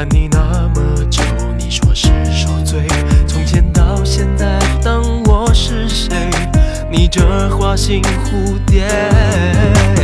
[0.00, 1.22] 爱你那么久，
[1.58, 2.86] 你说是受罪。
[3.26, 6.30] 从前到现在，当我是谁？
[6.90, 8.88] 你这花心蝴蝶，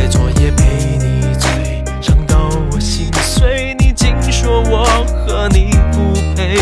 [0.07, 3.75] 昨夜陪你醉，伤到我心碎。
[3.79, 4.85] 你竟说我
[5.25, 6.59] 和你不配，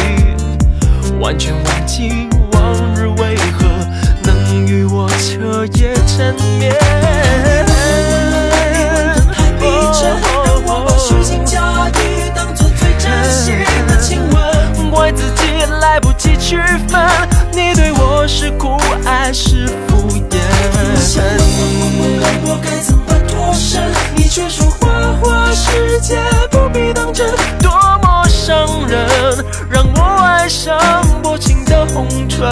[1.20, 2.25] 完全忘记
[19.26, 20.38] 还是敷衍。
[21.00, 21.82] 想问
[22.44, 27.28] 我该怎么脱身，你却说花花世界不必当真。
[27.60, 27.72] 多
[28.04, 30.78] 么伤人，让我爱上
[31.24, 32.48] 薄情的红唇。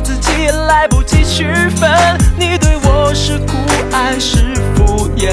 [0.00, 1.90] 自己来不及区分，
[2.36, 3.54] 你对我是酷
[3.92, 5.32] 爱是敷衍。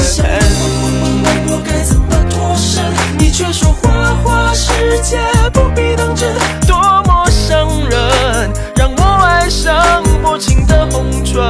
[0.00, 2.84] 想问我该怎么脱身，
[3.18, 5.18] 你却说花花世界
[5.52, 6.28] 不必当真。
[6.66, 11.40] 多么伤人，让我爱上薄情的红唇。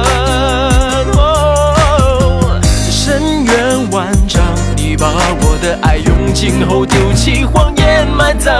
[1.17, 4.41] 哦深渊万丈，
[4.75, 5.07] 你把
[5.41, 8.53] 我的爱用尽后丢弃，谎言埋葬。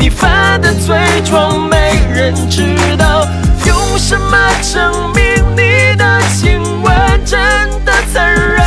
[0.00, 1.83] 你犯的罪状没
[2.24, 3.28] 人知道，
[3.66, 4.38] 用什么
[4.72, 5.22] 证明
[5.54, 6.90] 你的亲吻
[7.26, 7.38] 真
[7.84, 8.64] 的残忍？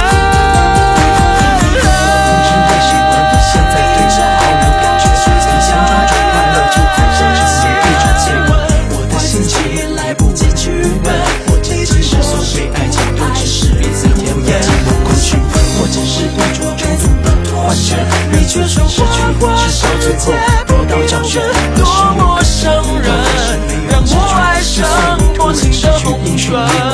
[1.73, 5.09] 是太喜欢他，现在对我毫无感觉。
[5.09, 8.53] 你想抓住快乐，就在这时间一转接吻。
[8.93, 9.57] 我的心情
[9.95, 10.69] 来不及区
[11.01, 11.09] 分，
[11.49, 11.89] 我只是
[12.21, 15.33] 所谓爱情，都是彼此甜言寂寞过去。
[15.79, 16.85] 我只是一种种
[17.23, 17.25] 的
[17.57, 17.97] 幻觉，
[18.29, 20.25] 你却说失去，直到最后
[20.67, 21.41] 得到教训。
[26.47, 26.86] try.